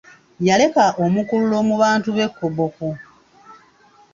[0.47, 2.87] Yaleka omukululo mu bantu b'e Koboko.